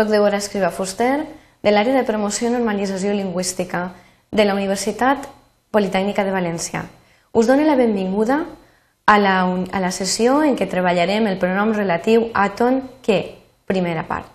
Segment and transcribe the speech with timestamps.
[0.00, 1.26] Soc Deborah Escriba Fuster,
[1.58, 3.80] de l'àrea de promoció i normalització lingüística
[4.30, 5.24] de la Universitat
[5.74, 6.84] Politècnica de València.
[7.34, 8.36] Us dono la benvinguda
[9.10, 13.18] a la, a la sessió en què treballarem el pronom relatiu aton que,
[13.66, 14.30] primera part.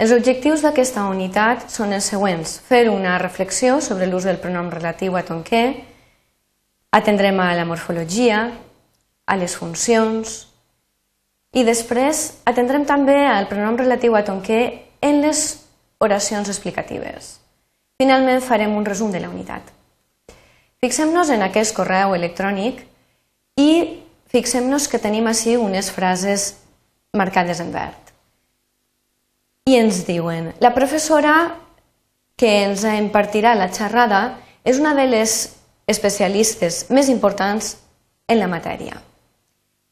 [0.00, 2.56] Els objectius d'aquesta unitat són els següents.
[2.64, 5.66] Fer una reflexió sobre l'ús del pronom relatiu a tonqué,
[6.96, 8.46] atendrem a la morfologia,
[9.26, 10.46] a les funcions,
[11.56, 14.60] i després atendrem també al pronom relatiu a tonqué
[15.02, 15.42] en les
[16.00, 17.36] oracions explicatives.
[18.00, 19.62] Finalment farem un resum de la unitat.
[20.84, 22.84] Fixem-nos en aquest correu electrònic
[23.56, 23.70] i
[24.32, 26.52] fixem-nos que tenim així unes frases
[27.16, 28.06] marcades en verd
[29.66, 31.32] i ens diuen la professora
[32.38, 34.20] que ens impartirà la xerrada
[34.62, 35.34] és una de les
[35.90, 37.74] especialistes més importants
[38.30, 39.00] en la matèria.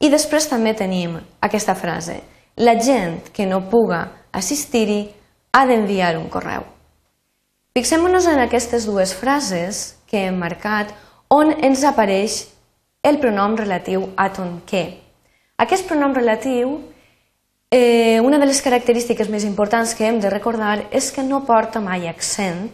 [0.00, 2.20] I després també tenim aquesta frase
[2.56, 5.02] la gent que no puga assistir-hi
[5.52, 6.64] ha d'enviar un correu.
[7.76, 10.92] Fixem-nos en aquestes dues frases que hem marcat
[11.32, 12.46] on ens apareix
[13.04, 14.84] el pronom relatiu a ton que.
[15.60, 16.78] Aquest pronom relatiu
[17.70, 21.80] Eh, una de les característiques més importants que hem de recordar és que no porta
[21.82, 22.70] mai accent.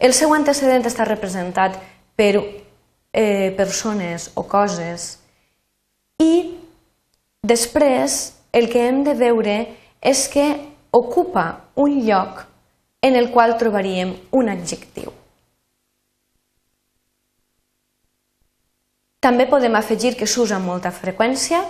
[0.00, 1.76] El seu antecedent està representat
[2.16, 5.18] per eh, persones o coses
[6.22, 6.58] i
[7.42, 8.18] després
[8.52, 9.58] el que hem de veure
[10.00, 10.46] és que
[10.92, 12.44] ocupa un lloc
[13.02, 15.12] en el qual trobaríem un adjectiu.
[19.18, 21.64] També podem afegir que s'usa amb molta freqüència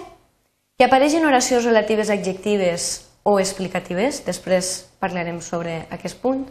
[0.79, 2.89] que apareixen oracions relatives adjectives
[3.25, 6.45] o explicatives, després parlarem sobre aquest punt.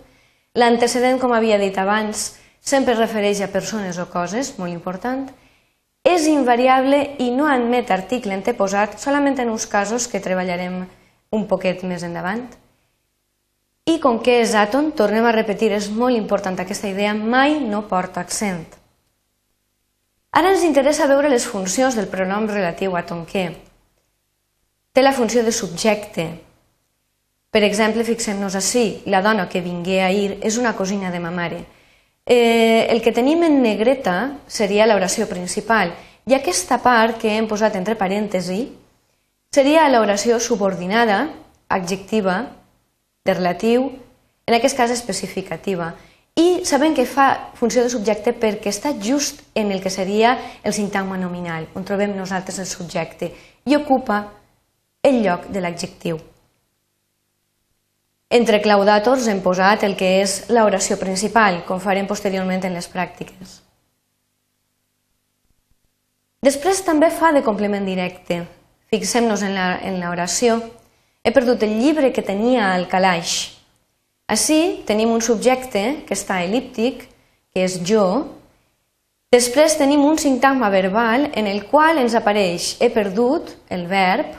[0.57, 5.29] L'antecedent, com havia dit abans, sempre es refereix a persones o coses, molt important.
[6.07, 10.79] És invariable i no admet article anteposat solament en uns casos que treballarem
[11.35, 12.45] un poquet més endavant.
[13.87, 17.85] I com que és àton, tornem a repetir, és molt important aquesta idea, mai no
[17.91, 18.65] porta accent.
[20.31, 23.49] Ara ens interessa veure les funcions del pronom relatiu a tonquer
[24.97, 26.23] té la funció de subjecte.
[27.53, 31.59] Per exemple, fixem-nos així, la dona que vingué ahir és una cosina de ma mare.
[32.27, 35.93] Eh, el que tenim en negreta seria l'oració principal
[36.27, 38.65] i aquesta part que hem posat entre parèntesi
[39.55, 41.29] seria l'oració subordinada,
[41.71, 42.41] adjectiva,
[43.23, 43.87] de relatiu,
[44.43, 45.93] en aquest cas especificativa.
[46.35, 50.75] I sabem que fa funció de subjecte perquè està just en el que seria el
[50.75, 53.31] sintagma nominal, on trobem nosaltres el subjecte,
[53.65, 54.25] i ocupa
[55.01, 56.19] el lloc de l'adjectiu.
[58.29, 63.61] Entre claudators hem posat el que és l'oració principal, com farem posteriorment en les pràctiques.
[66.43, 68.41] Després també fa de complement directe.
[68.91, 70.59] Fixem-nos en l'oració.
[71.23, 73.53] He perdut el llibre que tenia al calaix.
[74.27, 77.05] Així tenim un subjecte que està elíptic,
[77.55, 78.27] que és jo.
[79.31, 84.35] Després tenim un sintagma verbal en el qual ens apareix he perdut, el verb,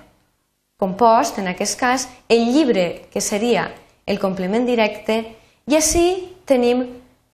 [0.78, 3.66] compost, en aquest cas, el llibre, que seria
[4.06, 5.18] el complement directe,
[5.66, 6.06] i així
[6.46, 6.84] tenim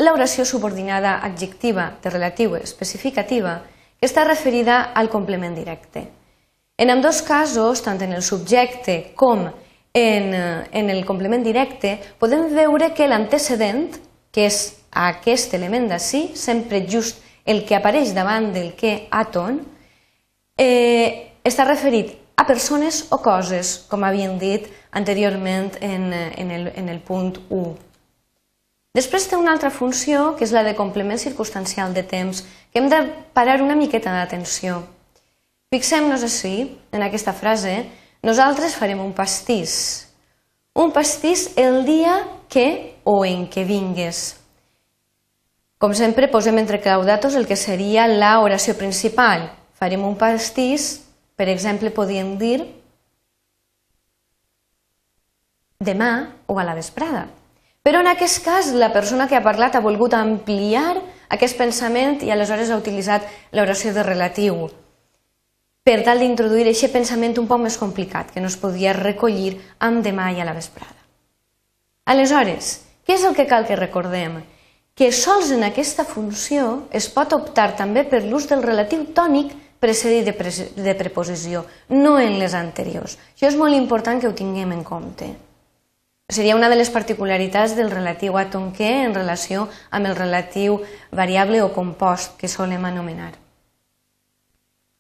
[0.01, 3.61] l'oració subordinada adjectiva de relatiu especificativa,
[4.01, 6.09] que està referida al complement directe.
[6.81, 12.91] En ambdós casos, tant en el subjecte com en, en el complement directe, podem veure
[12.97, 14.01] que l'antecedent,
[14.33, 14.59] que és
[14.91, 19.61] aquest element d'ací, sempre just el que apareix davant del que àton,
[20.59, 27.01] eh, està referit persones o coses, com havíem dit anteriorment en, en, el, en el
[27.01, 27.75] punt 1.
[28.95, 32.87] Després té una altra funció, que és la de complement circumstancial de temps, que hem
[32.93, 33.01] de
[33.35, 34.85] parar una miqueta d'atenció.
[35.75, 37.75] Fixem-nos així, en aquesta frase,
[38.23, 40.07] nosaltres farem un pastís.
[40.79, 44.37] Un pastís el dia que o en què vingues.
[45.79, 49.51] Com sempre, posem entre claudatos el que seria la oració principal.
[49.75, 51.04] Farem un pastís
[51.37, 52.61] per exemple, podíem dir
[55.85, 56.13] demà
[56.47, 57.27] o a la vesprada.
[57.85, 60.95] Però en aquest cas la persona que ha parlat ha volgut ampliar
[61.35, 64.65] aquest pensament i aleshores ha utilitzat l'oració de relatiu
[65.85, 70.01] per tal d'introduir aquest pensament un poc més complicat que no es podia recollir amb
[70.07, 70.97] demà i a la vesprada.
[72.09, 74.41] Aleshores, què és el que cal que recordem?
[74.97, 79.53] Que sols en aquesta funció es pot optar també per l'ús del relatiu tònic
[79.85, 83.19] precedit de, pre de preposició, no en les anteriors.
[83.37, 85.35] Això és molt important que ho tinguem en compte.
[86.33, 90.79] Seria una de les particularitats del relatiu a tonqué en relació amb el relatiu
[91.13, 93.35] variable o compost que solem anomenar.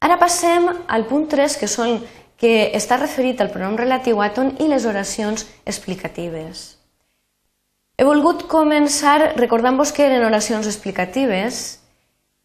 [0.05, 1.97] Ara passem al punt 3, que, són,
[2.37, 6.75] que està referit al pronom relatiu àton i les oracions explicatives.
[7.97, 11.81] He volgut començar recordant-vos que eren oracions explicatives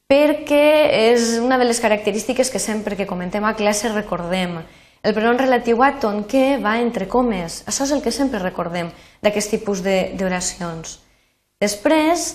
[0.09, 4.57] perquè és una de les característiques que sempre que comentem a classe recordem.
[5.06, 7.61] El pronom relatiu àton que va entre comes.
[7.69, 8.89] Això és el que sempre recordem
[9.21, 10.97] d'aquest tipus d'oracions.
[10.97, 11.06] De,
[11.59, 12.29] Després,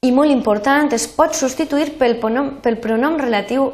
[0.00, 3.68] i molt important, es pot substituir pel pronom, pel pronom relatiu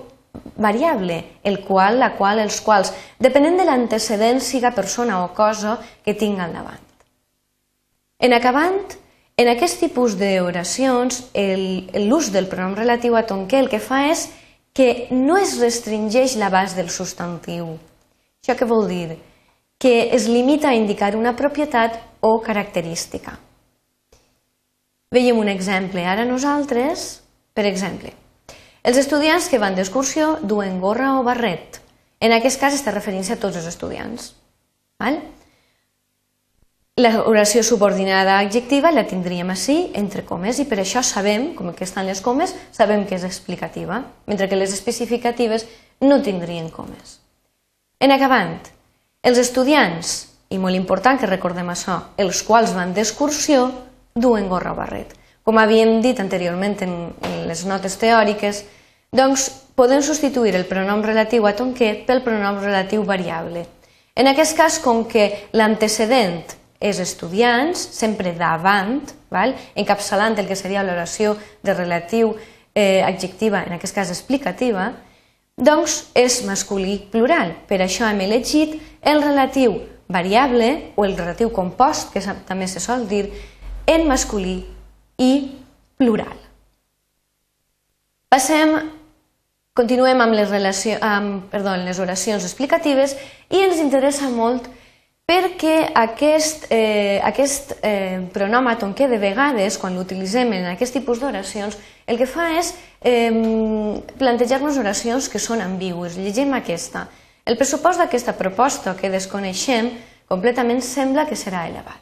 [0.59, 2.91] variable, el qual, la qual, els quals,
[3.23, 6.83] depenent de l'antecedent, siga persona o cosa que tinga al davant.
[8.19, 8.99] En acabant,
[9.37, 11.21] en aquest tipus d'oracions,
[12.07, 14.29] l'ús del pronom relatiu a tonquer el que fa és
[14.75, 17.77] que no es restringeix l'abast del substantiu.
[18.43, 19.17] Això què vol dir?
[19.79, 23.39] Que es limita a indicar una propietat o característica.
[25.15, 26.03] Veiem un exemple.
[26.03, 27.23] Ara nosaltres,
[27.55, 28.11] per exemple,
[28.83, 31.81] els estudiants que van d'excursió duen gorra o barret.
[32.21, 34.33] En aquest cas està referint-se a tots els estudiants.
[35.01, 35.21] Val?
[36.97, 41.83] La oració subordinada adjectiva la tindríem així, entre comes, i per això sabem, com que
[41.83, 43.99] estan les comes, sabem que és explicativa,
[44.31, 45.67] mentre que les especificatives
[46.07, 47.19] no tindrien comes.
[47.99, 48.55] En acabant,
[49.27, 50.15] els estudiants,
[50.55, 53.67] i molt important que recordem això, els quals van d'excursió,
[54.15, 55.19] duen gorra o barret.
[55.43, 56.99] Com havíem dit anteriorment en,
[57.51, 58.69] les notes teòriques,
[59.11, 63.67] doncs podem substituir el pronom relatiu a tonquet pel pronom relatiu variable.
[64.15, 69.01] En aquest cas, com que l'antecedent és estudiants, sempre davant,
[69.33, 69.55] val?
[69.75, 71.33] encapçalant el que seria l'oració
[71.65, 72.35] de relatiu
[72.75, 74.91] eh, adjectiva, en aquest cas explicativa,
[75.57, 77.55] doncs és masculí plural.
[77.69, 79.79] Per això hem elegit el relatiu
[80.13, 83.31] variable o el relatiu compost, que també se sol dir,
[83.87, 84.61] en masculí
[85.17, 85.33] i
[85.97, 86.37] plural.
[88.29, 88.77] Passem,
[89.79, 93.15] continuem amb les, relació, amb, perdó, les oracions explicatives
[93.49, 94.67] i ens interessa molt
[95.25, 101.79] perquè aquest, eh, aquest eh, pronòmaton que de vegades, quan l'utilitzem en aquest tipus d'oracions,
[102.07, 103.33] el que fa és eh,
[104.21, 106.19] plantejar-nos oracions que són ambigües.
[106.21, 107.09] Llegim aquesta.
[107.45, 109.91] El pressupost d'aquesta proposta que desconeixem
[110.29, 112.01] completament sembla que serà elevat.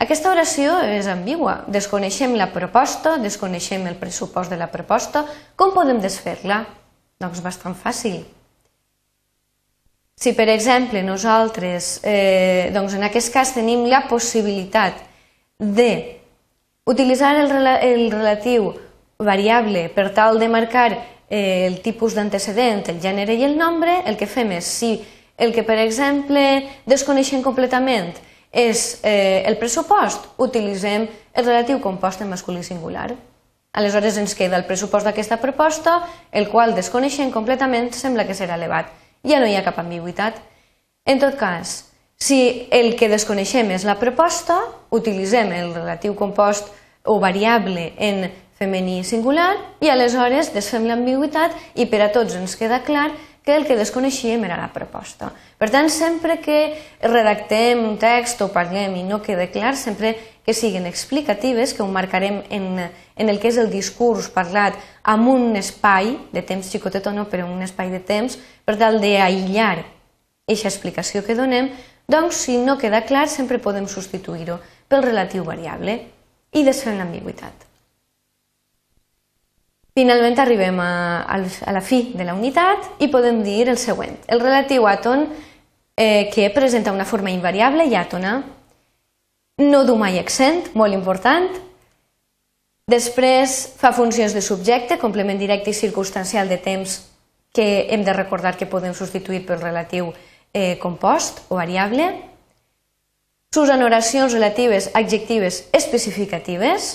[0.00, 1.60] Aquesta oració és ambigua.
[1.68, 5.26] Desconeixem la proposta, desconeixem el pressupost de la proposta.
[5.56, 6.64] Com podem desfer-la?
[7.20, 8.22] Doncs bastant fàcil.
[10.20, 14.98] Si, per exemple, nosaltres, eh, doncs en aquest cas tenim la possibilitat
[15.56, 16.20] de
[16.84, 17.48] utilitzar el,
[17.80, 18.66] el relatiu
[19.16, 24.20] variable per tal de marcar eh, el tipus d'antecedent, el gènere i el nombre, el
[24.20, 24.92] que fem és, si
[25.40, 26.44] el que, per exemple,
[26.84, 28.12] desconeixem completament
[28.52, 33.14] és eh, el pressupost, utilitzem el relatiu compost en masculí singular.
[33.72, 38.90] Aleshores ens queda el pressupost d'aquesta proposta, el qual desconeixem completament, sembla que serà elevat.
[39.26, 40.38] Ja no hi ha cap ambigüitat.
[41.04, 41.90] En tot cas,
[42.20, 44.58] si el que desconeixem és la proposta,
[44.92, 46.68] utilitzem el relatiu compost
[47.04, 48.28] o variable en
[48.60, 53.08] femení singular i aleshores desfem l'ambigüitat i per a tots ens queda clar
[53.44, 55.30] que el que desconeixíem era la proposta.
[55.56, 60.12] Per tant, sempre que redactem un text o parlem i no queda clar, sempre
[60.44, 62.66] que siguin explicatives, que ho marcarem en,
[63.16, 67.28] en el que és el discurs parlat amb un espai de temps xicotet o no,
[67.28, 69.78] però un espai de temps, per tal d'aïllar
[70.50, 71.70] aquesta explicació que donem,
[72.10, 74.58] doncs si no queda clar sempre podem substituir-ho
[74.90, 76.00] pel relatiu variable
[76.50, 77.66] i desfem l'ambigüitat.
[79.94, 80.92] Finalment arribem a,
[81.26, 84.16] a la fi de la unitat i podem dir el següent.
[84.30, 85.26] El relatiu àton
[85.96, 88.38] eh, que presenta una forma invariable i àtona,
[89.60, 91.50] no du mai accent, molt important.
[92.90, 96.96] Després fa funcions de subjecte, complement directe i circumstancial de temps
[97.52, 100.10] que hem de recordar que podem substituir pel relatiu
[100.54, 102.08] eh, compost o variable.
[103.54, 106.90] S'usen oracions relatives adjectives especificatives,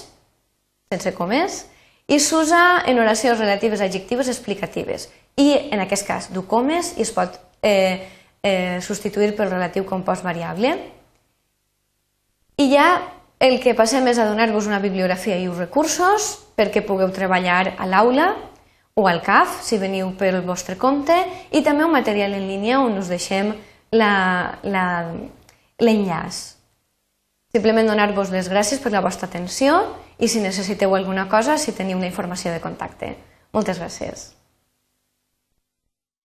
[0.89, 1.65] sense comès,
[2.07, 7.11] i s'usa en oracions relatives adjectives explicatives i en aquest cas du comes i es
[7.11, 8.07] pot eh,
[8.41, 10.75] eh, substituir pel relatiu compost variable.
[12.57, 13.01] I ja
[13.43, 17.85] el que passem és a donar-vos una bibliografia i uns recursos perquè pugueu treballar a
[17.89, 18.35] l'aula
[18.95, 21.15] o al CAF, si veniu pel vostre compte,
[21.51, 23.51] i també un material en línia on us deixem
[23.91, 25.19] l'enllaç.
[27.51, 29.83] Simplement donar-vos les gràcies per la vostra atenció
[30.19, 33.15] i si necessiteu alguna cosa, si teniu una informació de contacte.
[33.51, 34.34] Moltes gràcies.